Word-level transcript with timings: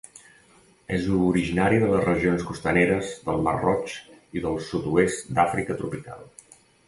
És 0.95 1.03
originari 1.25 1.81
de 1.83 1.89
les 1.91 2.01
regions 2.07 2.45
costaneres 2.47 3.13
del 3.27 3.45
Mar 3.49 3.55
Roig 3.59 3.93
i 4.39 4.43
del 4.47 4.59
sud-oest 4.69 5.31
d'Àfrica 5.41 5.77
tropical. 5.85 6.27